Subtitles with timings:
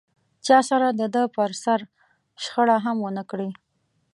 [0.45, 1.79] چا سره دده پر سر
[2.43, 3.49] شخړه هم و نه کړي.